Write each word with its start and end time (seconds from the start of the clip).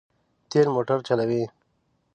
تېل 0.51 0.67
موټر 0.75 0.97
چلوي. 1.07 1.43